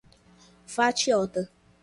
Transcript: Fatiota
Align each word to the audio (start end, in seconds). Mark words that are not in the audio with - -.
Fatiota 0.75 1.53